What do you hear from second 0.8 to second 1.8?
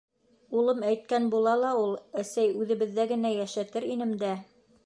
әйткән була ла